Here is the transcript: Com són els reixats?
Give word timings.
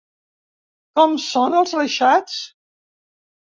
Com 1.01 1.13
són 1.27 1.59
els 1.61 1.77
reixats? 1.81 2.41